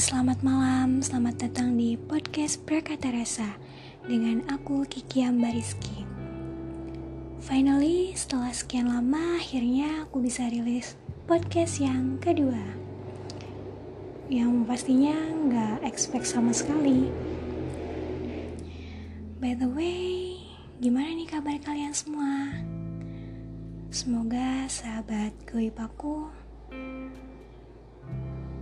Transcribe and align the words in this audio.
selamat 0.00 0.40
malam, 0.40 1.04
selamat 1.04 1.44
datang 1.44 1.76
di 1.76 1.92
podcast 1.92 2.64
Prakata 2.64 3.12
Rasa 3.12 3.60
dengan 4.08 4.40
aku 4.48 4.88
Kiki 4.88 5.20
Ambariski. 5.28 6.08
Finally, 7.44 8.16
setelah 8.16 8.48
sekian 8.48 8.88
lama, 8.88 9.36
akhirnya 9.36 10.08
aku 10.08 10.24
bisa 10.24 10.48
rilis 10.48 10.96
podcast 11.28 11.84
yang 11.84 12.16
kedua. 12.16 12.64
Yang 14.32 14.64
pastinya 14.64 15.20
nggak 15.20 15.84
expect 15.84 16.24
sama 16.24 16.56
sekali. 16.56 17.12
By 19.36 19.52
the 19.52 19.68
way, 19.68 20.40
gimana 20.80 21.12
nih 21.12 21.28
kabar 21.28 21.60
kalian 21.60 21.92
semua? 21.92 22.56
Semoga 23.92 24.64
sahabat 24.64 25.36
goib 25.44 25.76
aku 25.76 26.32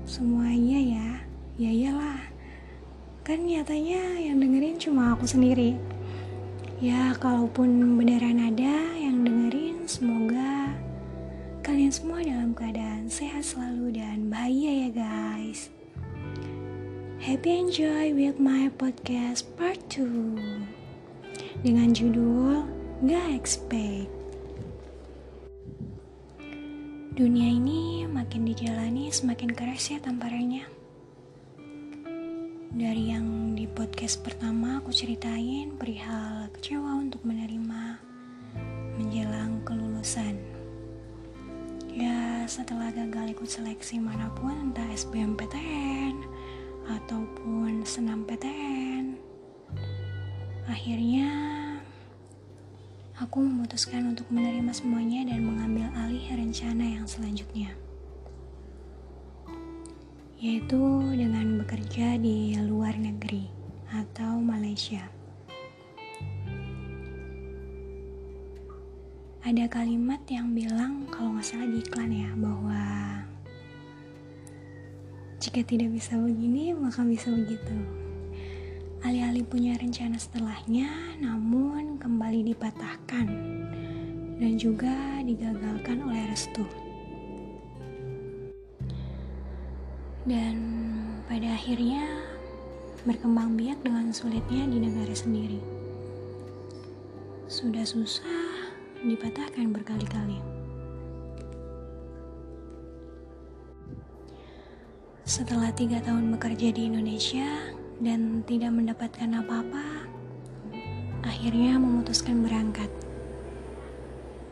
semuanya 0.09 0.81
ya 0.81 1.28
ya 1.59 1.75
iyalah. 1.75 2.23
Kan 3.27 3.45
nyatanya 3.45 4.23
yang 4.23 4.39
dengerin 4.39 4.79
cuma 4.79 5.19
aku 5.19 5.27
sendiri. 5.27 5.75
Ya 6.79 7.11
kalaupun 7.19 7.99
beneran 7.99 8.39
ada 8.39 8.95
yang 8.95 9.27
dengerin 9.27 9.91
semoga 9.91 10.71
kalian 11.67 11.91
semua 11.91 12.23
dalam 12.23 12.55
keadaan 12.55 13.11
sehat 13.11 13.43
selalu 13.43 13.99
dan 13.99 14.31
bahagia 14.31 14.87
ya 14.87 14.91
guys. 14.95 15.67
Happy 17.19 17.51
enjoy 17.59 18.15
with 18.15 18.39
my 18.39 18.71
podcast 18.79 19.43
part 19.59 19.83
2 19.91 20.39
dengan 21.67 21.91
judul 21.91 22.63
gak 23.03 23.35
expect. 23.35 24.07
Dunia 27.19 27.51
ini 27.51 28.07
makin 28.07 28.47
dijalani 28.47 29.11
semakin 29.11 29.51
keras 29.51 29.91
ya 29.91 29.99
tamparannya. 29.99 30.78
Dari 32.79 33.11
yang 33.11 33.59
di 33.59 33.67
podcast 33.67 34.23
pertama 34.23 34.79
aku 34.79 34.95
ceritain 34.95 35.75
perihal 35.75 36.47
kecewa 36.55 36.95
untuk 37.03 37.27
menerima 37.27 37.99
menjelang 38.95 39.67
kelulusan. 39.67 40.39
Ya 41.91 42.47
setelah 42.47 42.95
gagal 42.95 43.35
ikut 43.35 43.51
seleksi 43.51 43.99
mana 43.99 44.31
pun 44.39 44.71
entah 44.71 44.87
SBMPTN 44.95 46.23
ataupun 46.87 47.83
senam 47.83 48.23
PTN. 48.23 49.19
Akhirnya 50.71 51.27
Aku 53.19 53.43
memutuskan 53.43 54.15
untuk 54.15 54.31
menerima 54.31 54.71
semuanya 54.71 55.27
dan 55.27 55.43
mengambil 55.43 55.91
alih 55.99 56.23
rencana 56.39 56.87
yang 56.87 57.03
selanjutnya, 57.03 57.75
yaitu 60.39 60.79
dengan 61.19 61.59
bekerja 61.59 62.15
di 62.15 62.55
luar 62.63 62.95
negeri 62.95 63.51
atau 63.91 64.39
Malaysia. 64.39 65.03
Ada 69.43 69.67
kalimat 69.67 70.23
yang 70.31 70.55
bilang, 70.55 71.11
kalau 71.11 71.35
nggak 71.35 71.43
salah 71.43 71.67
di 71.67 71.83
iklan 71.83 72.15
ya, 72.15 72.31
bahwa 72.39 72.83
jika 75.43 75.67
tidak 75.67 75.91
bisa 75.91 76.15
begini, 76.15 76.71
maka 76.71 77.03
bisa 77.03 77.35
begitu. 77.35 77.75
Alih-alih 79.03 79.43
punya 79.43 79.75
rencana 79.75 80.23
setelahnya, 80.23 81.19
namun 81.19 81.99
kembali 81.99 82.47
dipatahkan 82.55 83.27
dan 84.39 84.53
juga 84.55 85.19
digagalkan 85.27 85.99
oleh 86.07 86.31
restu. 86.31 86.63
Dan 90.29 90.61
pada 91.25 91.57
akhirnya 91.57 92.05
berkembang 93.09 93.57
biak 93.57 93.81
dengan 93.81 94.13
sulitnya 94.13 94.69
di 94.69 94.77
negara 94.77 95.17
sendiri. 95.17 95.57
Sudah 97.49 97.81
susah, 97.89 98.69
dipatahkan 99.01 99.73
berkali-kali. 99.73 100.37
Setelah 105.25 105.73
tiga 105.73 106.05
tahun 106.05 106.29
bekerja 106.37 106.77
di 106.77 106.93
Indonesia, 106.93 107.49
dan 108.05 108.45
tidak 108.45 108.77
mendapatkan 108.77 109.33
apa-apa, 109.33 110.05
akhirnya 111.25 111.81
memutuskan 111.81 112.45
berangkat. 112.45 112.93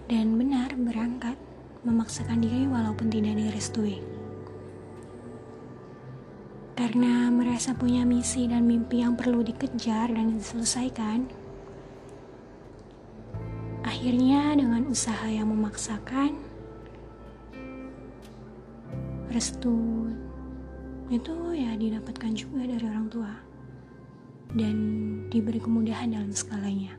Dan 0.08 0.40
benar 0.40 0.72
berangkat, 0.72 1.36
memaksakan 1.84 2.40
diri 2.40 2.64
walaupun 2.64 3.12
tidak 3.12 3.36
direstui. 3.36 4.15
Karena 6.76 7.32
merasa 7.32 7.72
punya 7.72 8.04
misi 8.04 8.44
dan 8.44 8.68
mimpi 8.68 9.00
yang 9.00 9.16
perlu 9.16 9.40
dikejar 9.40 10.12
dan 10.12 10.36
diselesaikan, 10.36 11.24
akhirnya 13.80 14.52
dengan 14.52 14.84
usaha 14.84 15.24
yang 15.24 15.48
memaksakan, 15.48 16.36
restu 19.32 20.04
itu 21.08 21.34
ya 21.56 21.72
didapatkan 21.80 22.36
juga 22.36 22.68
dari 22.68 22.84
orang 22.84 23.08
tua 23.08 23.32
dan 24.52 24.76
diberi 25.32 25.56
kemudahan 25.56 26.12
dalam 26.12 26.30
skalanya. 26.36 26.92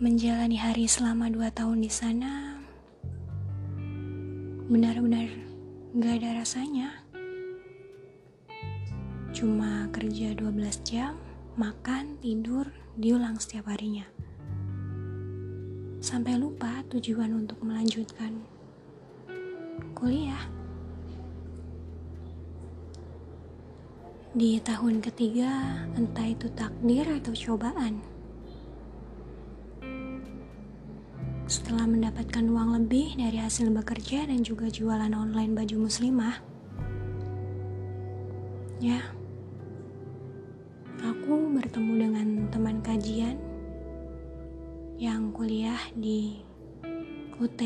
Menjalani 0.00 0.56
hari 0.56 0.88
selama 0.88 1.28
dua 1.28 1.52
tahun 1.52 1.84
di 1.84 1.92
sana 1.92 2.49
benar-benar 4.70 5.26
gak 5.98 6.22
ada 6.22 6.46
rasanya. 6.46 6.94
Cuma 9.34 9.90
kerja 9.90 10.30
12 10.30 10.86
jam, 10.86 11.18
makan, 11.58 12.14
tidur, 12.22 12.70
diulang 12.94 13.34
setiap 13.42 13.66
harinya. 13.66 14.06
Sampai 15.98 16.38
lupa 16.38 16.86
tujuan 16.86 17.34
untuk 17.34 17.58
melanjutkan 17.66 18.46
kuliah. 19.98 20.46
Di 24.38 24.62
tahun 24.62 25.02
ketiga, 25.02 25.82
entah 25.98 26.30
itu 26.30 26.46
takdir 26.54 27.10
atau 27.10 27.34
cobaan. 27.34 28.19
Setelah 31.70 31.86
mendapatkan 31.86 32.50
uang 32.50 32.82
lebih 32.82 33.14
dari 33.14 33.38
hasil 33.38 33.70
bekerja 33.70 34.26
dan 34.26 34.42
juga 34.42 34.66
jualan 34.66 35.14
online 35.14 35.54
baju 35.54 35.86
muslimah, 35.86 36.42
ya, 38.82 38.98
aku 40.98 41.54
bertemu 41.54 41.92
dengan 41.94 42.28
teman 42.50 42.82
kajian 42.82 43.38
yang 44.98 45.30
kuliah 45.30 45.78
di 45.94 46.42
UT 47.38 47.62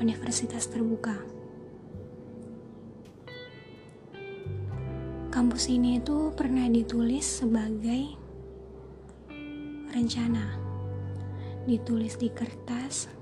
universitas 0.00 0.72
terbuka. 0.72 1.20
Kampus 5.28 5.68
ini 5.68 6.00
itu 6.00 6.32
pernah 6.32 6.64
ditulis 6.72 7.44
sebagai 7.44 8.16
rencana, 9.92 10.67
ditulis 11.68 12.16
di 12.16 12.32
kertas, 12.32 13.12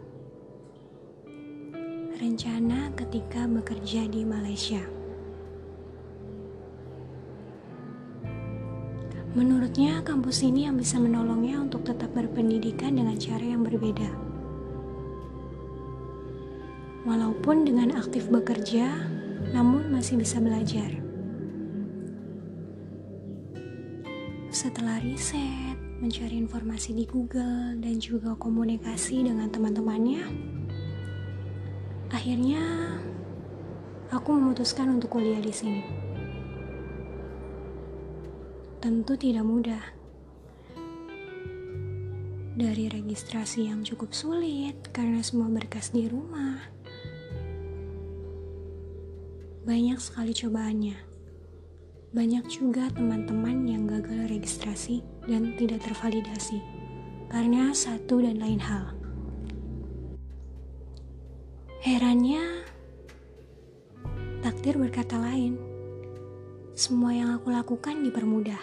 rencana 2.14 2.94
ketika 2.94 3.42
bekerja 3.50 4.06
di 4.06 4.22
Malaysia. 4.22 4.78
Menurutnya, 9.34 9.98
kampus 10.06 10.46
ini 10.46 10.70
yang 10.70 10.78
bisa 10.78 11.02
menolongnya 11.02 11.58
untuk 11.58 11.82
tetap 11.90 12.14
berpendidikan 12.14 12.94
dengan 12.94 13.18
cara 13.18 13.42
yang 13.42 13.66
berbeda. 13.66 14.14
Walaupun 17.02 17.66
dengan 17.66 17.98
aktif 17.98 18.30
bekerja, 18.30 18.94
namun 19.50 19.90
masih 19.90 20.22
bisa 20.22 20.38
belajar. 20.38 20.88
Setelah 24.54 25.02
riset, 25.02 25.85
mencari 25.96 26.36
informasi 26.36 26.92
di 26.92 27.08
Google, 27.08 27.80
dan 27.80 27.96
juga 27.96 28.36
komunikasi 28.36 29.24
dengan 29.24 29.48
teman-temannya, 29.48 30.24
akhirnya 32.12 32.62
aku 34.12 34.36
memutuskan 34.36 34.92
untuk 35.00 35.16
kuliah 35.16 35.40
di 35.40 35.52
sini. 35.52 35.82
Tentu 38.78 39.16
tidak 39.16 39.44
mudah. 39.48 39.84
Dari 42.56 42.88
registrasi 42.88 43.68
yang 43.68 43.84
cukup 43.84 44.16
sulit 44.16 44.88
karena 44.88 45.20
semua 45.20 45.52
berkas 45.52 45.92
di 45.92 46.08
rumah 46.08 46.76
banyak 49.66 49.98
sekali 49.98 50.30
cobaannya. 50.30 50.94
Banyak 52.14 52.46
juga 52.46 52.86
teman-teman 52.94 53.66
yang 53.66 53.84
gagal 53.90 54.30
registrasi 54.30 55.02
dan 55.26 55.54
tidak 55.58 55.82
tervalidasi 55.82 56.62
karena 57.26 57.74
satu 57.74 58.22
dan 58.22 58.38
lain 58.38 58.62
hal. 58.62 58.94
Herannya, 61.82 62.66
takdir 64.42 64.74
berkata 64.74 65.18
lain. 65.18 65.58
Semua 66.74 67.14
yang 67.14 67.34
aku 67.34 67.54
lakukan 67.54 68.02
dipermudah. 68.02 68.58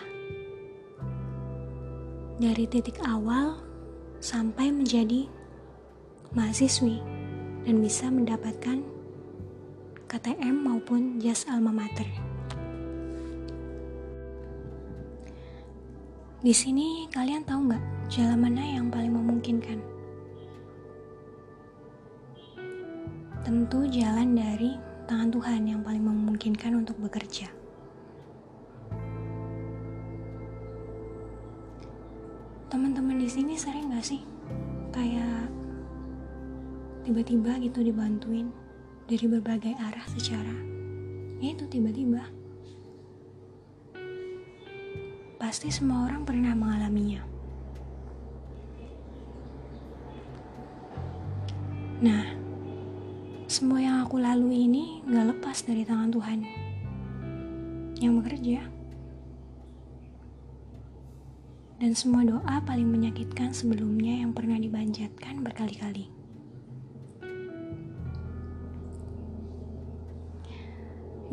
Dari 2.39 2.65
titik 2.67 2.99
awal 3.07 3.63
sampai 4.19 4.75
menjadi 4.75 5.27
mahasiswi 6.35 6.99
dan 7.63 7.79
bisa 7.79 8.11
mendapatkan 8.11 8.83
KTM 10.11 10.55
maupun 10.67 11.17
jas 11.23 11.47
alma 11.47 11.71
mater. 11.71 12.32
Di 16.43 16.51
sini 16.51 17.07
kalian 17.07 17.47
tahu 17.47 17.71
nggak 17.71 18.11
jalan 18.11 18.35
mana 18.35 18.59
yang 18.59 18.91
paling 18.91 19.15
memungkinkan? 19.15 19.79
Tentu 23.47 23.87
jalan 23.87 24.35
dari 24.35 24.75
tangan 25.07 25.31
Tuhan 25.31 25.63
yang 25.63 25.79
paling 25.87 26.03
memungkinkan 26.03 26.83
untuk 26.83 26.99
bekerja. 26.99 27.47
Teman-teman 32.67 33.23
di 33.23 33.29
sini 33.31 33.55
sering 33.55 33.87
nggak 33.87 34.03
sih 34.03 34.19
kayak 34.91 35.47
tiba-tiba 37.07 37.55
gitu 37.63 37.87
dibantuin 37.87 38.51
dari 39.07 39.31
berbagai 39.31 39.79
arah 39.79 40.03
secara 40.11 40.59
ya 41.39 41.55
itu 41.55 41.63
tiba-tiba 41.71 42.42
pasti 45.53 45.69
semua 45.69 46.09
orang 46.09 46.25
pernah 46.25 46.57
mengalaminya 46.57 47.21
nah 52.01 52.25
semua 53.45 53.77
yang 53.77 54.01
aku 54.01 54.17
lalui 54.17 54.65
ini 54.65 55.05
gak 55.05 55.29
lepas 55.29 55.61
dari 55.61 55.85
tangan 55.85 56.09
Tuhan 56.09 56.39
yang 58.01 58.17
bekerja 58.17 58.65
dan 61.85 61.91
semua 61.93 62.25
doa 62.25 62.57
paling 62.65 62.89
menyakitkan 62.89 63.53
sebelumnya 63.53 64.25
yang 64.25 64.33
pernah 64.33 64.57
dibanjatkan 64.57 65.45
berkali-kali. 65.45 66.09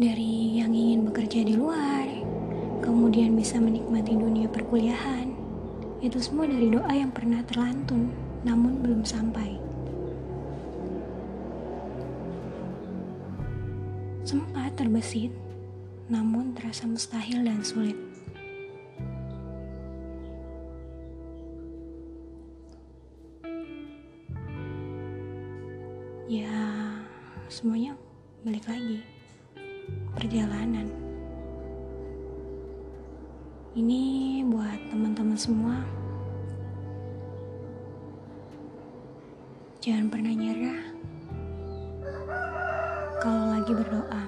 dari 0.01 0.57
yang 0.57 0.73
ingin 0.73 1.05
bekerja 1.13 1.45
di 1.45 1.61
luar, 1.61 2.20
kemudian 2.91 3.39
bisa 3.39 3.63
menikmati 3.63 4.19
dunia 4.19 4.51
perkuliahan. 4.51 5.31
Itu 6.03 6.19
semua 6.19 6.51
dari 6.51 6.75
doa 6.75 6.91
yang 6.91 7.15
pernah 7.15 7.39
terlantun, 7.47 8.11
namun 8.43 8.83
belum 8.83 9.07
sampai. 9.07 9.63
Sempat 14.27 14.75
terbesit, 14.75 15.31
namun 16.11 16.51
terasa 16.59 16.91
mustahil 16.91 17.47
dan 17.47 17.63
sulit. 17.63 17.95
Ya, 26.27 26.59
semuanya 27.47 27.95
balik 28.43 28.67
lagi 28.67 29.07
perjalanan. 30.19 31.00
Ini 33.81 34.45
buat 34.45 34.93
teman-teman 34.93 35.41
semua. 35.41 35.81
Jangan 39.81 40.13
pernah 40.13 40.37
nyerah 40.37 40.85
kalau 43.25 43.57
lagi 43.57 43.73
berdoa. 43.73 44.25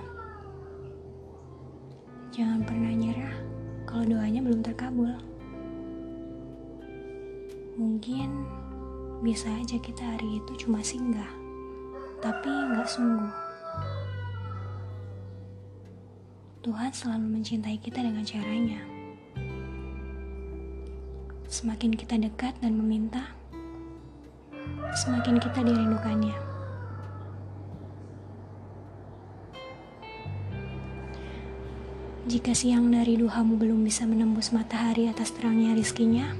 Jangan 2.32 2.64
pernah 2.64 2.96
nyerah 2.96 3.36
kalau 3.84 4.08
doanya 4.08 4.40
belum 4.40 4.64
terkabul. 4.64 5.12
Mungkin 7.76 8.48
bisa 9.20 9.52
aja 9.52 9.76
kita 9.76 10.16
hari 10.16 10.40
itu 10.40 10.64
cuma 10.64 10.80
singgah, 10.80 11.28
tapi 12.24 12.48
nggak 12.48 12.88
sungguh. 12.88 13.32
Tuhan 16.64 16.88
selalu 16.88 17.36
mencintai 17.36 17.76
kita 17.76 18.00
dengan 18.00 18.24
caranya. 18.24 19.01
Semakin 21.52 21.92
kita 21.92 22.16
dekat 22.16 22.56
dan 22.64 22.80
meminta, 22.80 23.28
semakin 24.96 25.36
kita 25.36 25.60
dirindukannya. 25.60 26.32
Jika 32.24 32.56
siang 32.56 32.88
dari 32.88 33.20
duhamu 33.20 33.60
belum 33.60 33.84
bisa 33.84 34.08
menembus 34.08 34.48
matahari 34.48 35.12
atas 35.12 35.28
terangnya 35.36 35.76
rizkinya, 35.76 36.32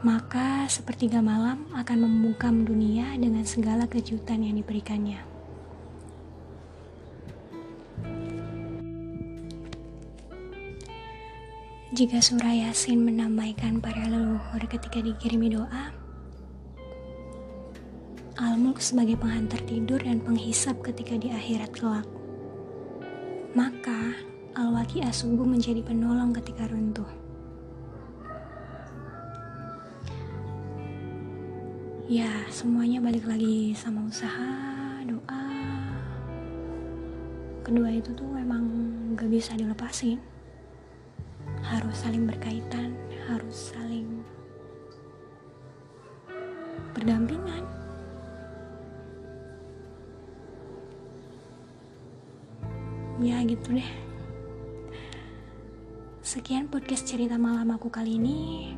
maka 0.00 0.64
sepertiga 0.72 1.20
malam 1.20 1.68
akan 1.76 2.08
membungkam 2.08 2.64
dunia 2.64 3.12
dengan 3.20 3.44
segala 3.44 3.84
kejutan 3.84 4.40
yang 4.40 4.56
diberikannya. 4.56 5.33
Jika 11.94 12.18
surah 12.18 12.50
Yasin 12.50 13.06
menamaikan 13.06 13.78
para 13.78 14.10
leluhur 14.10 14.58
ketika 14.66 14.98
dikirimi 14.98 15.54
doa, 15.54 15.94
Al-Mulk 18.34 18.82
sebagai 18.82 19.14
penghantar 19.14 19.62
tidur 19.62 20.02
dan 20.02 20.18
penghisap 20.18 20.74
ketika 20.82 21.14
di 21.14 21.30
akhirat 21.30 21.70
kelak. 21.70 22.02
Maka 23.54 24.10
Al-Waki 24.58 25.06
Asubuh 25.06 25.46
menjadi 25.46 25.86
penolong 25.86 26.34
ketika 26.34 26.66
runtuh. 26.66 27.06
Ya, 32.10 32.42
semuanya 32.50 32.98
balik 33.06 33.22
lagi 33.22 33.70
sama 33.78 34.02
usaha, 34.02 34.98
doa. 35.06 35.46
Kedua 37.62 37.86
itu 37.94 38.10
tuh 38.18 38.26
memang 38.34 38.66
gak 39.14 39.30
bisa 39.30 39.54
dilepasin 39.54 40.33
harus 41.74 42.06
saling 42.06 42.22
berkaitan, 42.22 42.94
harus 43.26 43.74
saling 43.74 44.22
berdampingan. 46.94 47.66
Ya 53.18 53.42
gitu 53.42 53.74
deh. 53.74 53.90
Sekian 56.22 56.70
podcast 56.70 57.10
cerita 57.10 57.34
malam 57.34 57.74
aku 57.74 57.90
kali 57.90 58.22
ini. 58.22 58.70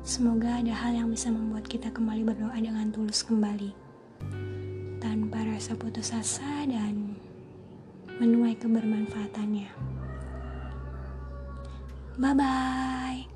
Semoga 0.00 0.62
ada 0.62 0.72
hal 0.72 0.96
yang 0.96 1.08
bisa 1.12 1.28
membuat 1.28 1.68
kita 1.68 1.92
kembali 1.92 2.24
berdoa 2.24 2.56
dengan 2.56 2.88
tulus 2.94 3.20
kembali. 3.26 3.76
Tanpa 5.04 5.44
rasa 5.44 5.76
putus 5.76 6.16
asa 6.16 6.64
dan 6.64 7.16
menuai 8.16 8.56
kebermanfaatannya. 8.56 10.05
Bye 12.16 12.32
bye. 12.32 13.28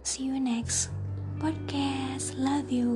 See 0.00 0.24
you 0.24 0.40
next 0.40 0.88
podcast. 1.36 2.32
Love 2.40 2.72
you. 2.72 2.88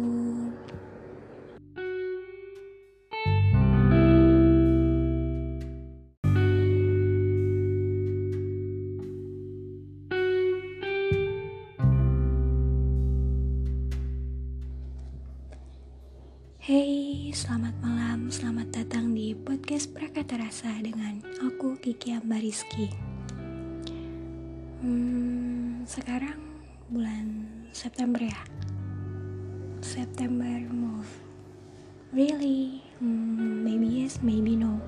Hey, 16.63 17.29
selamat 17.37 17.77
malam, 17.85 18.33
selamat 18.33 18.73
datang 18.73 19.13
di 19.13 19.37
podcast 19.37 19.93
Prakata 19.93 20.41
Rasa 20.41 20.73
dengan 20.81 21.21
aku 21.45 21.77
Kiki 21.77 22.17
Ambariski. 22.17 23.13
Sekarang 25.93 26.41
bulan 26.89 27.45
September 27.69 28.25
ya. 28.25 28.41
September 29.85 30.65
move. 30.73 31.21
Really? 32.17 32.81
Hmm, 32.97 33.61
maybe 33.61 34.01
yes, 34.01 34.25
maybe 34.25 34.57
no. 34.57 34.81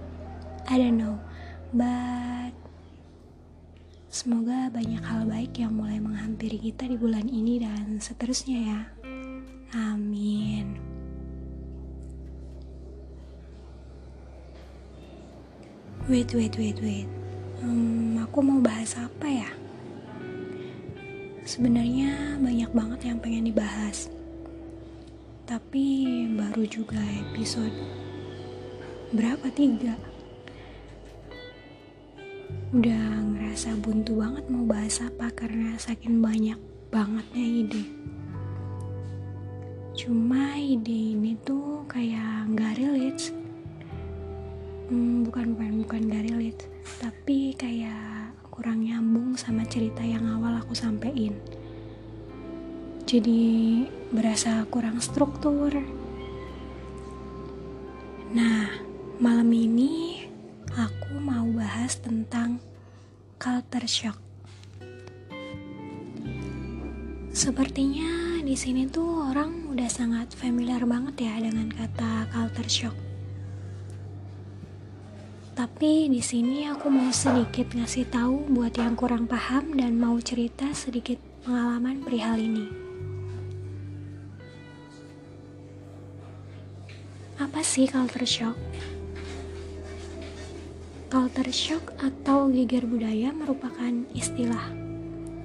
I 0.65 0.81
don't 0.81 0.97
know. 0.97 1.21
But 1.77 2.57
semoga 4.09 4.73
banyak 4.73 5.05
hal 5.05 5.29
baik 5.29 5.61
yang 5.61 5.77
mulai 5.77 6.01
menghampiri 6.01 6.57
kita 6.57 6.89
di 6.89 6.97
bulan 6.97 7.29
ini 7.29 7.61
dan 7.61 8.01
seterusnya 8.01 8.59
ya. 8.65 8.81
Amin. 9.77 10.81
Wait, 16.09 16.33
wait, 16.33 16.57
wait, 16.57 16.81
wait. 16.81 17.09
Hmm, 17.61 18.25
aku 18.25 18.41
mau 18.41 18.57
bahas 18.65 18.97
apa 18.97 19.29
ya? 19.29 19.53
Sebenarnya 21.45 22.41
banyak 22.41 22.73
banget 22.73 23.01
yang 23.05 23.21
pengen 23.21 23.45
dibahas. 23.53 24.09
Tapi 25.45 26.25
baru 26.33 26.65
juga 26.65 26.97
episode 27.29 27.77
berapa? 29.13 29.53
Tiga. 29.53 29.93
Udah 32.73 33.21
ngerasa 33.29 33.77
buntu 33.77 34.25
banget 34.25 34.49
mau 34.49 34.65
bahas 34.65 35.05
apa 35.05 35.29
karena 35.37 35.77
saking 35.77 36.25
banyak 36.25 36.57
bangetnya 36.89 37.45
ide. 37.45 37.85
Cuma 39.93 40.57
ide 40.57 41.13
ini 41.13 41.37
tuh 41.45 41.85
kayak 41.93 42.57
nggak 42.57 42.81
relate. 42.81 43.37
Hmm, 44.89 45.29
bukan 45.29 45.53
bukan 45.53 45.73
bukan 45.85 46.01
gak 46.09 46.25
relate. 46.25 46.63
Tapi 47.05 47.53
kayak 47.57 48.24
kurang 48.55 48.87
nyambung 48.87 49.35
sama 49.35 49.67
cerita 49.67 50.07
yang 50.07 50.31
awal 50.31 50.55
aku 50.63 50.79
sampein. 50.79 51.35
Jadi 53.03 53.83
berasa 54.15 54.63
kurang 54.71 55.03
struktur. 55.03 55.75
Nah 58.31 58.71
malam 59.19 59.51
ini 59.51 60.23
aku 60.71 61.19
mau 61.19 61.51
bahas 61.51 61.99
tentang 61.99 62.63
culture 63.43 63.91
shock. 63.91 64.19
Sepertinya 67.35 68.39
di 68.47 68.55
sini 68.55 68.87
tuh 68.87 69.35
orang 69.35 69.67
udah 69.75 69.91
sangat 69.91 70.31
familiar 70.39 70.87
banget 70.87 71.27
ya 71.27 71.43
dengan 71.43 71.75
kata 71.75 72.31
culture 72.31 72.71
shock 72.71 73.04
tapi 75.55 76.11
di 76.11 76.19
sini 76.19 76.67
aku 76.67 76.91
mau 76.91 77.15
sedikit 77.15 77.79
ngasih 77.79 78.11
tahu 78.11 78.51
buat 78.51 78.75
yang 78.75 78.99
kurang 78.99 79.31
paham 79.31 79.79
dan 79.79 79.95
mau 79.95 80.19
cerita 80.19 80.67
sedikit 80.75 81.23
pengalaman 81.47 82.03
perihal 82.03 82.43
ini. 82.43 82.67
Apa 87.39 87.63
sih 87.63 87.87
culture 87.87 88.27
shock? 88.27 88.59
Culture 91.07 91.55
shock 91.55 91.95
atau 92.03 92.51
geger 92.51 92.83
budaya 92.91 93.31
merupakan 93.31 93.95
istilah 94.11 94.75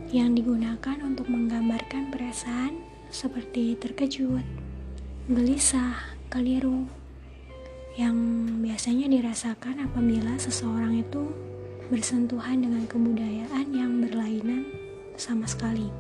yang 0.09 0.33
digunakan 0.33 0.97
untuk 1.05 1.29
menggambarkan 1.29 2.09
perasaan 2.09 2.81
seperti 3.13 3.77
terkejut, 3.77 4.41
gelisah, 5.29 6.17
keliru, 6.33 6.89
yang 7.99 8.15
biasanya 8.63 9.11
dirasakan 9.11 9.83
apabila 9.83 10.39
seseorang 10.39 11.03
itu 11.03 11.35
bersentuhan 11.91 12.63
dengan 12.63 12.87
kebudayaan 12.87 13.75
yang 13.75 13.99
berlainan 13.99 14.63
sama 15.19 15.43
sekali. 15.43 15.91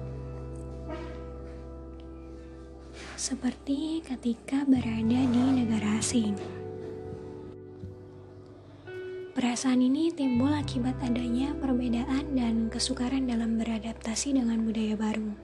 Seperti 3.19 3.99
ketika 3.99 4.63
berada 4.63 5.19
di 5.27 5.43
negara 5.51 5.99
asing. 5.99 6.39
Perasaan 9.35 9.83
ini 9.83 10.15
timbul 10.15 10.55
akibat 10.55 10.95
adanya 11.03 11.51
perbedaan 11.59 12.31
dan 12.31 12.71
kesukaran 12.71 13.27
dalam 13.27 13.59
beradaptasi 13.59 14.39
dengan 14.39 14.63
budaya 14.63 14.95
baru. 14.95 15.35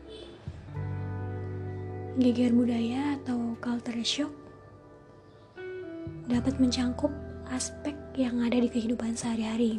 Geger 2.15 2.55
budaya 2.55 3.19
atau 3.19 3.59
culture 3.59 4.03
shock 4.07 4.44
dapat 6.25 6.57
mencangkup 6.57 7.13
aspek 7.53 7.93
yang 8.17 8.41
ada 8.41 8.57
di 8.57 8.65
kehidupan 8.65 9.13
sehari-hari, 9.13 9.77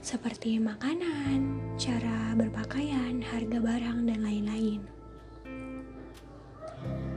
seperti 0.00 0.56
makanan, 0.56 1.60
cara 1.76 2.32
berpakaian, 2.32 3.20
harga 3.20 3.58
barang, 3.60 4.08
dan 4.08 4.18
lain-lain. 4.24 4.80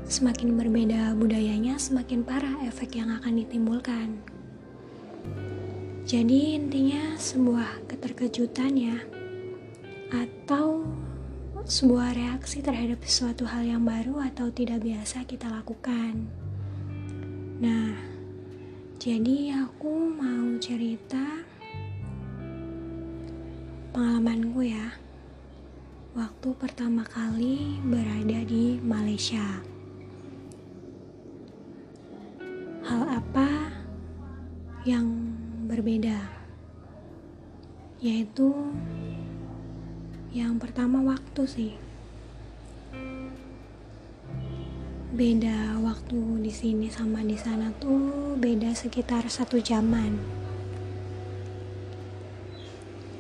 Semakin 0.03 0.59
berbeda 0.59 1.15
budayanya, 1.15 1.79
semakin 1.79 2.27
parah 2.27 2.59
efek 2.67 2.99
yang 2.99 3.15
akan 3.15 3.39
ditimbulkan. 3.39 4.19
Jadi 6.03 6.59
intinya 6.59 7.15
sebuah 7.15 7.87
keterkejutan 7.87 8.75
ya, 8.75 8.99
atau 10.11 10.83
sebuah 11.63 12.11
reaksi 12.19 12.59
terhadap 12.59 12.99
sesuatu 13.07 13.47
hal 13.47 13.63
yang 13.63 13.87
baru 13.87 14.19
atau 14.27 14.51
tidak 14.51 14.83
biasa 14.83 15.23
kita 15.23 15.47
lakukan. 15.47 16.27
Nah, 17.63 18.12
jadi 19.03 19.51
aku 19.67 20.15
mau 20.15 20.55
cerita 20.63 21.43
pengalamanku 23.91 24.63
ya. 24.63 24.95
Waktu 26.15 26.55
pertama 26.55 27.03
kali 27.03 27.83
berada 27.83 28.39
di 28.47 28.79
Malaysia. 28.79 29.59
Hal 32.87 33.19
apa 33.19 33.75
yang 34.87 35.35
berbeda? 35.67 36.23
Yaitu 37.99 38.55
yang 40.31 40.55
pertama 40.55 41.03
waktu 41.03 41.43
sih. 41.43 41.73
Beda 45.13 45.77
waktu 45.77 46.41
di 46.41 46.49
sini 46.49 46.89
sama 46.89 47.21
di 47.21 47.37
sana 47.37 47.69
tuh 47.77 48.33
beda 48.33 48.73
sekitar 48.73 49.29
satu 49.29 49.61
jaman. 49.61 50.17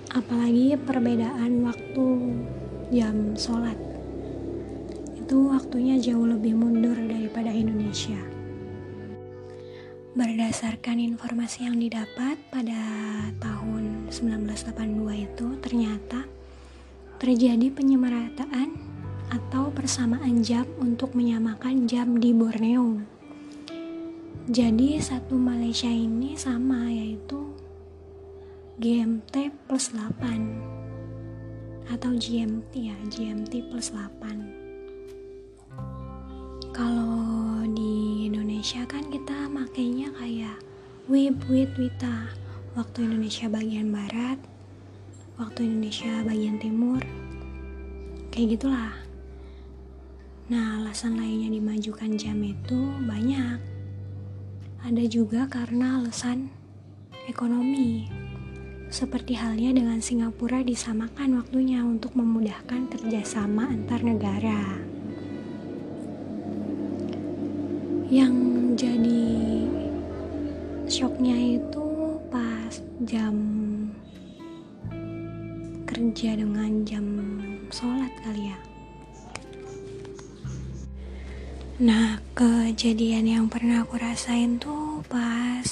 Apalagi 0.09 0.73
perbedaan 0.73 1.61
waktu 1.61 2.05
jam 2.89 3.37
sholat 3.37 3.77
itu 5.21 5.37
waktunya 5.53 6.01
jauh 6.01 6.25
lebih 6.25 6.57
mundur 6.57 6.97
daripada 6.97 7.53
Indonesia. 7.53 8.17
Berdasarkan 10.17 10.97
informasi 10.97 11.69
yang 11.69 11.77
didapat 11.77 12.41
pada 12.49 12.81
tahun 13.37 14.09
1982 14.09 15.29
itu 15.29 15.47
ternyata 15.61 16.25
terjadi 17.21 17.69
penyemarataan 17.69 18.92
atau 19.33 19.73
persamaan 19.73 20.45
jam 20.45 20.69
untuk 20.77 21.17
menyamakan 21.17 21.89
jam 21.89 22.21
di 22.21 22.29
Borneo. 22.29 23.01
Jadi 24.45 25.01
satu 25.01 25.33
Malaysia 25.33 25.89
ini 25.89 26.37
sama 26.37 26.93
yaitu 26.93 27.49
GMT 28.77 29.49
plus 29.65 29.89
8 29.89 31.89
atau 31.89 32.13
GMT 32.13 32.77
ya, 32.77 32.93
GMT 33.09 33.73
plus 33.73 33.89
8. 33.89 34.53
Kalau 36.73 37.61
di 37.73 38.25
Indonesia 38.29 38.85
kan 38.85 39.09
kita 39.09 39.49
makainya 39.49 40.13
kayak 40.17 40.57
WIB, 41.11 41.35
WIT, 41.51 41.75
WITA. 41.75 42.39
Waktu 42.73 43.05
Indonesia 43.05 43.45
bagian 43.53 43.93
barat, 43.93 44.41
waktu 45.37 45.69
Indonesia 45.69 46.25
bagian 46.25 46.57
timur. 46.57 47.05
Kayak 48.33 48.57
gitulah. 48.57 49.02
Nah, 50.53 50.85
alasan 50.85 51.17
lainnya 51.17 51.49
dimajukan 51.49 52.13
jam 52.13 52.37
itu 52.45 52.77
banyak. 53.09 53.57
Ada 54.85 55.03
juga 55.09 55.49
karena 55.49 55.97
alasan 55.97 56.53
ekonomi. 57.25 58.05
Seperti 58.85 59.33
halnya 59.33 59.73
dengan 59.73 59.97
Singapura 59.97 60.61
disamakan 60.61 61.41
waktunya 61.41 61.81
untuk 61.81 62.13
memudahkan 62.13 62.85
kerjasama 62.85 63.65
antar 63.65 64.05
negara. 64.05 64.77
Yang 68.13 68.37
jadi 68.77 69.25
shocknya 70.85 71.57
itu 71.57 71.87
pas 72.29 72.77
jam 73.09 73.33
kerja 75.89 76.37
dengan 76.37 76.85
jam 76.85 77.05
sholat 77.73 78.13
kali 78.21 78.53
ya 78.53 78.72
Nah, 81.81 82.21
kejadian 82.37 83.25
yang 83.25 83.45
pernah 83.49 83.81
aku 83.81 83.97
rasain 83.97 84.61
tuh 84.61 85.01
pas 85.09 85.65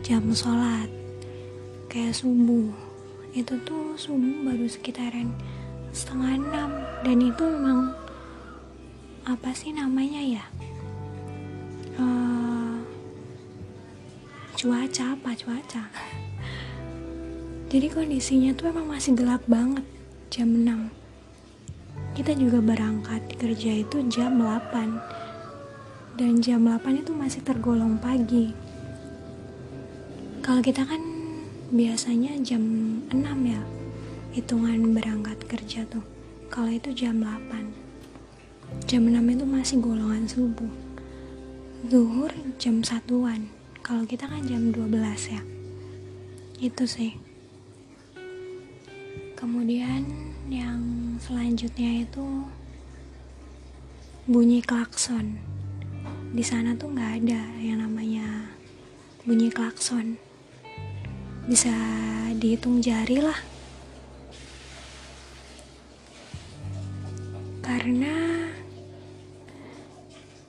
jam 0.00 0.24
sholat 0.32 0.88
kayak 1.92 2.16
subuh. 2.16 2.72
Itu 3.36 3.60
tuh 3.68 4.00
subuh 4.00 4.48
baru 4.48 4.64
sekitaran 4.64 5.28
setengah 5.92 6.40
enam 6.40 6.70
dan 7.04 7.20
itu 7.20 7.44
memang 7.52 7.92
apa 9.28 9.52
sih 9.52 9.76
namanya 9.76 10.40
ya? 10.40 10.44
Uh, 12.00 12.80
cuaca 14.56 15.20
apa 15.20 15.36
cuaca? 15.36 15.84
Jadi 17.76 17.92
kondisinya 17.92 18.56
tuh 18.56 18.72
emang 18.72 18.88
masih 18.88 19.12
gelap 19.12 19.44
banget 19.44 19.84
jam 20.32 20.48
6 20.48 21.04
kita 22.16 22.32
juga 22.32 22.64
berangkat 22.64 23.20
kerja 23.36 23.84
itu 23.84 24.00
jam 24.08 24.40
8 24.40 25.25
dan 26.16 26.40
jam 26.40 26.64
8 26.64 27.04
itu 27.04 27.12
masih 27.12 27.44
tergolong 27.44 28.00
pagi. 28.00 28.56
Kalau 30.40 30.64
kita 30.64 30.88
kan 30.88 30.96
biasanya 31.68 32.40
jam 32.40 32.64
6 33.12 33.20
ya 33.44 33.60
hitungan 34.32 34.96
berangkat 34.96 35.36
kerja 35.44 35.84
tuh. 35.84 36.00
Kalau 36.48 36.72
itu 36.72 36.96
jam 36.96 37.20
8 37.20 38.88
jam 38.88 39.04
6 39.04 39.12
itu 39.12 39.44
masih 39.44 39.76
golongan 39.84 40.24
subuh. 40.24 40.72
Zuhur 41.92 42.32
jam 42.56 42.80
satuan. 42.80 43.52
Kalau 43.84 44.08
kita 44.08 44.24
kan 44.24 44.40
jam 44.48 44.72
12 44.72 45.36
ya. 45.36 45.44
Itu 46.56 46.88
sih. 46.88 47.12
Kemudian 49.36 50.08
yang 50.48 50.80
selanjutnya 51.20 52.08
itu 52.08 52.48
bunyi 54.24 54.64
klakson 54.64 55.55
di 56.34 56.42
sana 56.42 56.74
tuh 56.74 56.90
nggak 56.90 57.12
ada 57.22 57.42
yang 57.62 57.78
namanya 57.78 58.50
bunyi 59.22 59.46
klakson. 59.50 60.18
Bisa 61.46 61.70
dihitung 62.34 62.82
jari 62.82 63.22
lah. 63.22 63.38
Karena 67.62 68.46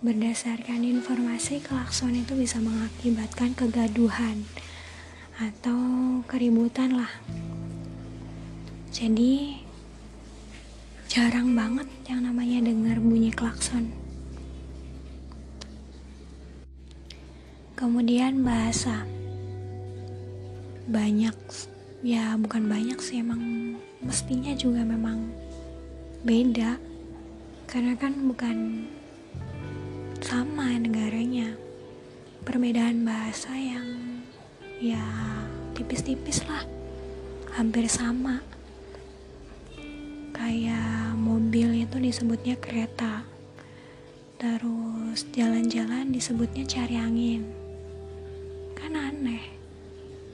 berdasarkan 0.02 0.82
informasi 0.82 1.62
klakson 1.62 2.18
itu 2.18 2.34
bisa 2.34 2.58
mengakibatkan 2.58 3.54
kegaduhan 3.54 4.46
atau 5.38 5.78
keributan 6.26 6.98
lah. 6.98 7.12
Jadi 8.90 9.62
jarang 11.06 11.54
banget 11.54 11.86
yang 12.10 12.26
namanya 12.26 12.66
dengar 12.66 12.98
bunyi 12.98 13.30
klakson 13.30 14.07
kemudian 17.78 18.42
bahasa. 18.42 19.06
Banyak 20.90 21.38
ya 22.02 22.34
bukan 22.34 22.66
banyak 22.66 22.98
sih 22.98 23.22
emang 23.22 23.38
mestinya 24.02 24.50
juga 24.58 24.82
memang 24.82 25.30
beda. 26.26 26.82
Karena 27.70 27.94
kan 27.94 28.18
bukan 28.26 28.90
sama 30.26 30.74
negaranya. 30.74 31.54
Perbedaan 32.42 33.06
bahasa 33.06 33.54
yang 33.54 33.86
ya 34.82 35.06
tipis-tipis 35.78 36.50
lah. 36.50 36.66
Hampir 37.54 37.86
sama. 37.86 38.42
Kayak 40.34 41.14
mobil 41.14 41.86
itu 41.86 42.02
disebutnya 42.02 42.58
kereta. 42.58 43.22
Terus 44.42 45.30
jalan-jalan 45.30 46.10
disebutnya 46.10 46.66
cari 46.66 46.98
angin 46.98 47.67
kan 48.88 49.12
aneh. 49.12 49.44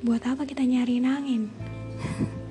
Buat 0.06 0.30
apa 0.30 0.46
kita 0.46 0.62
nyari 0.62 1.02
angin 1.02 1.50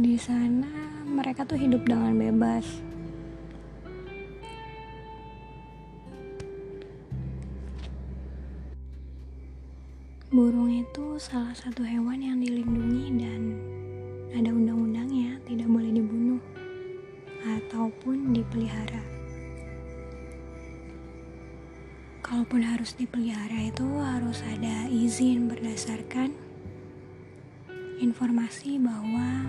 di 0.00 0.16
sana 0.16 0.64
mereka 1.04 1.44
tuh 1.44 1.60
hidup 1.60 1.84
dengan 1.84 2.16
bebas. 2.16 2.64
Burung 10.32 10.72
itu 10.72 11.20
salah 11.20 11.52
satu 11.52 11.84
hewan 11.84 12.24
yang 12.24 12.40
dilindungi 12.40 13.12
dan 13.20 13.42
ada 14.32 14.48
undang-undangnya 14.56 15.36
tidak 15.44 15.68
boleh 15.68 15.92
dibunuh 15.92 16.40
ataupun 17.44 18.32
dipelihara. 18.32 19.04
Kalaupun 22.24 22.64
harus 22.64 22.96
dipelihara 22.96 23.68
itu 23.68 23.84
harus 24.00 24.40
ada 24.48 24.88
izin 24.88 25.44
berdasarkan 25.44 26.32
informasi 28.00 28.80
bahwa 28.80 29.44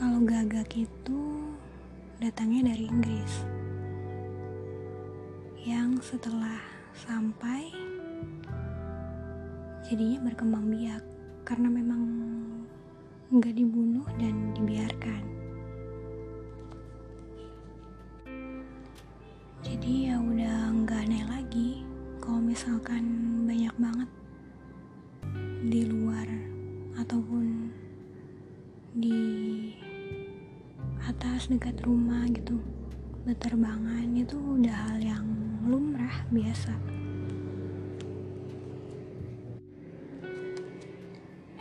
kalau 0.00 0.16
gagak 0.24 0.72
itu 0.80 1.20
datangnya 2.24 2.72
dari 2.72 2.88
Inggris. 2.88 3.44
Yang 5.60 6.16
setelah 6.16 6.56
sampai 6.96 7.68
jadinya 9.84 10.24
berkembang 10.24 10.72
biak. 10.72 11.04
Karena 11.44 11.68
memang 11.68 12.00
nggak 13.28 13.52
dibunuh 13.52 14.08
dan 14.16 14.56
dibiarkan. 14.56 15.22
Jadi 19.60 20.08
ya 20.08 20.16
udah 20.16 20.80
nggak 20.80 21.00
aneh 21.04 21.24
lagi 21.28 21.84
kalau 22.24 22.40
misalkan 22.40 23.04
banyak 23.44 23.74
banget 23.76 24.08
di 25.68 25.84
luar 25.84 26.24
ataupun 26.96 27.49
dekat 31.50 31.82
rumah 31.82 32.30
gitu. 32.30 32.62
Berterbangan 33.26 34.06
itu 34.14 34.38
udah 34.38 34.70
hal 34.70 35.02
yang 35.02 35.26
lumrah 35.66 36.22
biasa. 36.30 36.70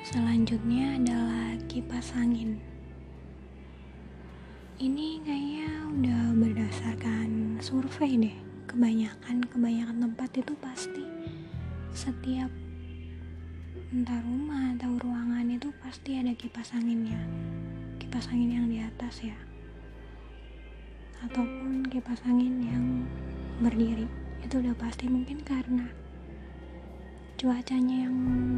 Selanjutnya 0.06 0.94
adalah 0.94 1.58
kipas 1.66 2.14
angin. 2.14 2.62
Ini 4.78 5.26
kayaknya 5.26 5.70
udah 5.90 6.22
berdasarkan 6.38 7.58
survei 7.58 8.14
deh. 8.30 8.38
Kebanyakan 8.70 9.42
kebanyakan 9.50 9.98
tempat 10.06 10.30
itu 10.38 10.54
pasti 10.62 11.02
setiap 11.98 12.54
entah 13.90 14.22
rumah 14.22 14.78
atau 14.78 15.02
ruangan 15.02 15.50
itu 15.50 15.74
pasti 15.82 16.22
ada 16.22 16.38
kipas 16.38 16.78
anginnya. 16.78 17.18
Kipas 17.98 18.30
angin 18.30 18.54
yang 18.54 18.68
di 18.70 18.78
atas 18.86 19.26
ya 19.26 19.49
ataupun 21.26 21.84
kipas 21.92 22.24
angin 22.24 22.64
yang 22.64 22.86
berdiri. 23.60 24.08
Itu 24.40 24.64
udah 24.64 24.72
pasti 24.80 25.12
mungkin 25.12 25.44
karena 25.44 25.92
cuacanya 27.36 28.08
yang 28.08 28.18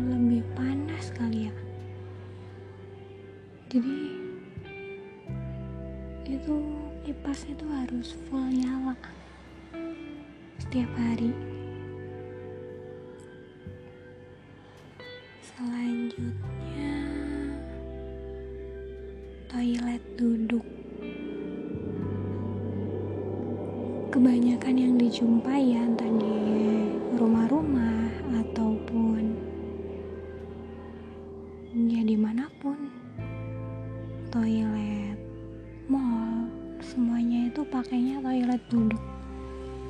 lebih 0.09 0.45
panas 0.53 1.09
kali 1.13 1.49
ya. 1.49 1.53
Jadi 3.71 3.97
itu 6.31 6.55
kipas 7.03 7.43
itu 7.49 7.65
harus 7.67 8.15
full 8.25 8.47
nyala 8.49 8.95
setiap 10.61 10.91
hari. 10.95 11.35
Selanjutnya 15.43 16.95
toilet 19.51 20.03
duduk 20.15 20.70
kebanyakan 24.21 24.77
yang 24.77 24.93
dijumpai 25.01 25.73
ya 25.73 25.81
entah 25.81 26.05
di 26.05 26.37
rumah-rumah 27.17 28.05
ataupun 28.37 29.33
ya 31.89 32.05
di 32.05 32.13
mana 32.13 32.45
pun. 32.61 32.77
Toilet 34.29 35.17
mall 35.89 36.45
semuanya 36.85 37.49
itu 37.49 37.65
pakainya 37.65 38.21
toilet 38.21 38.61
duduk. 38.69 39.01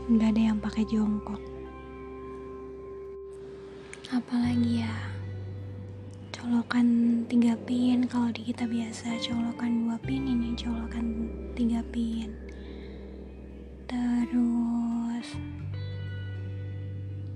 Nggak 0.07 0.31
ada 0.31 0.41
yang 0.47 0.59
pakai 0.63 0.87
jongkok. 0.87 1.43
Apalagi 4.15 4.79
ya 4.79 4.95
colokan 6.31 6.87
tiga 7.27 7.59
pin. 7.67 8.07
Kalau 8.07 8.31
di 8.31 8.47
kita 8.47 8.63
biasa 8.63 9.19
colokan 9.27 9.91
dua 9.91 9.99
pin 9.99 10.23
ini 10.23 10.55
colokan 10.55 11.27
tiga 11.51 11.83
pin 11.91 12.40
terus. 13.91 15.27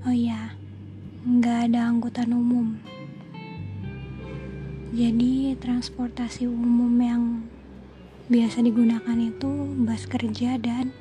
Oh 0.08 0.16
ya 0.16 0.56
nggak 1.28 1.72
ada 1.72 1.92
angkutan 1.92 2.32
umum. 2.32 2.80
Jadi 4.96 5.60
transportasi 5.60 6.48
umum 6.48 6.94
yang 7.04 7.24
biasa 8.32 8.64
digunakan 8.64 9.20
itu 9.20 9.52
bus 9.84 10.08
kerja 10.08 10.56
dan 10.56 10.96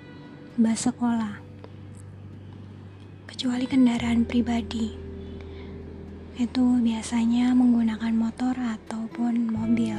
bus 0.58 0.90
sekolah. 0.90 1.38
Kecuali 3.30 3.70
kendaraan 3.70 4.26
pribadi. 4.26 4.98
Itu 6.34 6.82
biasanya 6.82 7.54
menggunakan 7.54 8.10
motor 8.10 8.58
ataupun 8.58 9.54
mobil. 9.54 9.94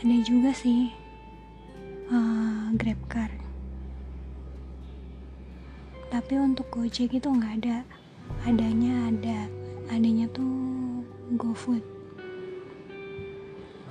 Ada 0.00 0.16
juga 0.24 0.56
sih 0.56 1.01
uh, 2.10 2.72
Grab 2.74 2.98
Car. 3.06 3.30
Tapi 6.10 6.34
untuk 6.36 6.66
Gojek 6.72 7.14
itu 7.14 7.28
nggak 7.28 7.54
ada. 7.62 7.78
Adanya 8.48 9.12
ada, 9.12 9.38
adanya 9.92 10.26
tuh 10.32 11.04
GoFood. 11.36 11.84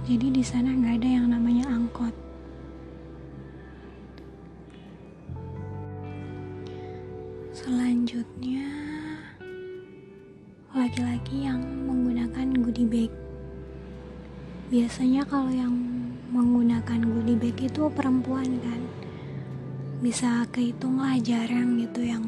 Jadi 0.09 0.27
di 0.33 0.43
sana 0.43 0.73
nggak 0.73 0.97
ada 1.01 1.09
yang 1.21 1.27
namanya 1.29 1.69
angkot. 1.69 2.13
Selanjutnya, 7.53 8.65
laki-laki 10.73 11.45
yang 11.45 11.61
menggunakan 11.61 12.49
goodie 12.65 12.89
bag. 12.89 13.11
Biasanya 14.73 15.21
kalau 15.29 15.53
yang 15.53 15.73
menggunakan 16.31 16.99
goodie 17.03 17.35
bag 17.35 17.59
itu 17.59 17.91
perempuan 17.91 18.47
kan. 18.63 18.81
Bisa 19.99 20.47
kehitung 20.49 20.97
lah 20.97 21.19
jarang 21.19 21.77
gitu 21.77 22.01
yang 22.01 22.23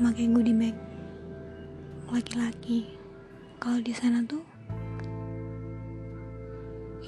pakai 0.00 0.32
goodie 0.32 0.56
bag 0.56 0.76
laki-laki. 2.08 2.88
Kalau 3.62 3.78
di 3.78 3.94
sana 3.94 4.24
tuh 4.26 4.42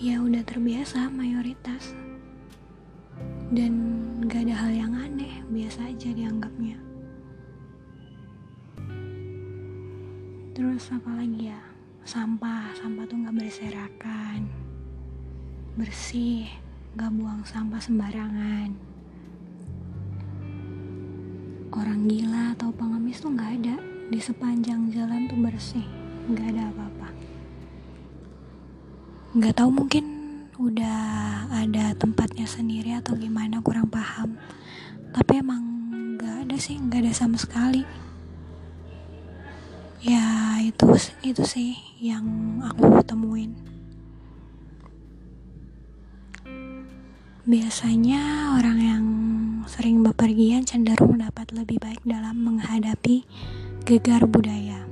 ya 0.05 0.21
udah 0.21 0.45
terbiasa 0.45 1.09
mayoritas 1.09 1.97
dan 3.55 3.73
gak 4.27 4.45
ada 4.51 4.55
hal 4.67 4.73
yang 4.75 4.93
aneh 4.99 5.39
biasa 5.49 5.87
aja 5.87 6.11
dianggapnya 6.11 6.77
terus 10.51 10.91
apa 10.91 11.11
lagi 11.15 11.49
ya 11.49 11.61
sampah 12.03 12.75
sampah 12.75 13.05
tuh 13.07 13.17
nggak 13.23 13.37
berserakan 13.39 14.51
bersih 15.75 16.47
nggak 16.95 17.11
buang 17.19 17.43
sampah 17.43 17.83
sembarangan. 17.83 18.71
Orang 21.75 22.07
gila 22.07 22.55
atau 22.55 22.71
pengemis 22.71 23.19
tuh 23.19 23.35
nggak 23.35 23.53
ada. 23.59 23.77
Di 24.07 24.23
sepanjang 24.23 24.95
jalan 24.95 25.27
tuh 25.27 25.35
bersih 25.43 25.83
nggak 26.31 26.47
ada 26.55 26.71
apa-apa. 26.71 27.09
Nggak 29.35 29.55
tahu 29.59 29.71
mungkin 29.75 30.05
udah 30.63 31.03
ada 31.51 31.91
tempatnya 31.99 32.47
sendiri 32.47 32.95
atau 32.95 33.19
gimana 33.19 33.59
kurang 33.59 33.91
paham. 33.91 34.39
Tapi 35.11 35.43
emang 35.43 35.63
nggak 36.15 36.47
ada 36.47 36.55
sih 36.55 36.79
nggak 36.79 37.03
ada 37.03 37.13
sama 37.19 37.35
sekali. 37.35 37.83
Ya 40.07 40.55
itu 40.63 40.87
itu 41.27 41.43
sih 41.43 41.75
yang 41.99 42.63
aku 42.63 43.03
temuin 43.03 43.74
biasanya 47.45 48.53
orang 48.57 48.79
yang 48.81 49.05
sering 49.69 50.01
bepergian 50.01 50.65
cenderung 50.65 51.21
dapat 51.21 51.53
lebih 51.53 51.77
baik 51.81 52.01
dalam 52.05 52.41
menghadapi 52.41 53.25
gegar 53.85 54.25
budaya 54.25 54.85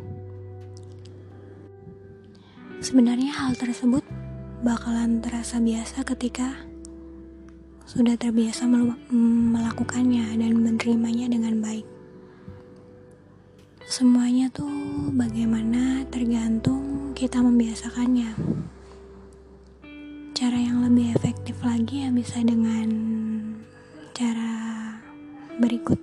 sebenarnya 2.85 3.33
hal 3.33 3.57
tersebut 3.57 4.05
bakalan 4.61 5.25
terasa 5.25 5.61
biasa 5.61 6.05
ketika 6.05 6.65
sudah 7.88 8.17
terbiasa 8.21 8.69
melakukannya 9.53 10.37
dan 10.37 10.53
menerimanya 10.57 11.29
dengan 11.33 11.61
baik 11.61 11.88
Semuanya 13.93 14.49
tuh 14.49 14.73
bagaimana 15.12 16.09
tergantung 16.09 17.12
kita 17.12 17.45
membiasakannya. 17.45 18.33
Cara 20.42 20.59
yang 20.59 20.83
lebih 20.83 21.14
efektif 21.14 21.55
lagi 21.62 22.02
ya 22.02 22.11
bisa 22.11 22.42
dengan 22.42 22.90
cara 24.11 24.50
berikut. 25.55 25.94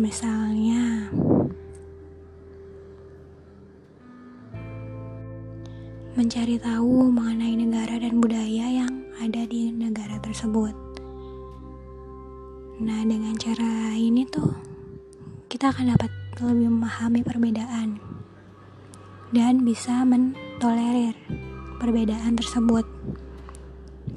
Misalnya, 0.00 1.12
mencari 6.16 6.56
tahu 6.56 7.12
mengenai 7.12 7.68
negara 7.68 8.00
dan 8.00 8.16
budaya 8.16 8.64
yang 8.64 9.04
ada 9.20 9.44
di 9.44 9.68
negara 9.76 10.16
tersebut. 10.24 10.72
Nah, 12.80 13.04
dengan 13.04 13.36
cara 13.36 13.92
ini 13.92 14.24
tuh 14.24 14.56
kita 15.52 15.68
akan 15.68 15.92
dapat 15.92 16.08
lebih 16.40 16.72
memahami 16.72 17.20
perbedaan 17.20 18.00
dan 19.36 19.68
bisa 19.68 20.00
mentolerir 20.00 21.12
perbedaan 21.76 22.34
tersebut. 22.34 22.88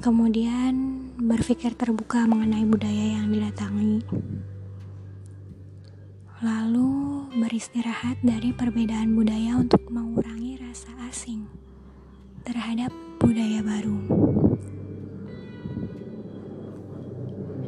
Kemudian 0.00 1.04
berpikir 1.20 1.76
terbuka 1.76 2.24
mengenai 2.24 2.64
budaya 2.64 3.20
yang 3.20 3.28
didatangi. 3.28 4.00
Lalu 6.40 6.90
beristirahat 7.36 8.16
dari 8.24 8.56
perbedaan 8.56 9.12
budaya 9.12 9.60
untuk 9.60 9.84
mengurangi 9.92 10.56
rasa 10.56 10.88
asing 11.12 11.44
terhadap 12.48 12.88
budaya 13.20 13.60
baru. 13.60 14.00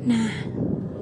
Nah, 0.03 0.33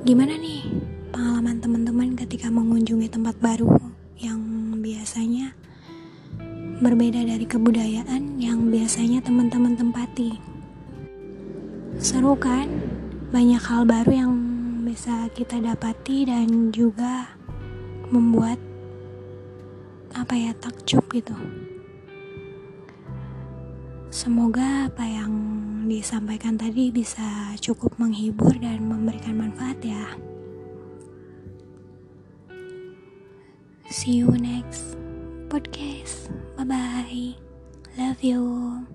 gimana 0.02 0.34
nih 0.34 0.66
pengalaman 1.14 1.62
teman-teman 1.62 2.08
ketika 2.18 2.50
mengunjungi 2.50 3.06
tempat 3.06 3.38
baru 3.38 3.70
yang 4.18 4.42
biasanya 4.82 5.54
berbeda 6.80 7.22
dari 7.24 7.46
kebudayaan 7.46 8.29
biasanya 8.70 9.18
teman-teman 9.18 9.74
tempati. 9.74 10.38
Seru 11.98 12.38
kan? 12.38 12.70
Banyak 13.34 13.62
hal 13.62 13.82
baru 13.82 14.12
yang 14.14 14.32
bisa 14.86 15.26
kita 15.34 15.58
dapati 15.58 16.26
dan 16.30 16.70
juga 16.70 17.34
membuat 18.14 18.58
apa 20.14 20.34
ya 20.34 20.54
takjub 20.54 21.02
gitu. 21.10 21.34
Semoga 24.10 24.90
apa 24.90 25.06
yang 25.06 25.30
disampaikan 25.86 26.58
tadi 26.58 26.90
bisa 26.90 27.54
cukup 27.62 27.94
menghibur 27.98 28.54
dan 28.58 28.82
memberikan 28.82 29.38
manfaat 29.38 29.78
ya. 29.82 30.14
See 33.90 34.22
you 34.22 34.30
next 34.38 34.98
podcast. 35.50 36.30
Bye 36.58 36.66
bye. 36.66 37.49
Love 37.96 38.22
you. 38.22 38.86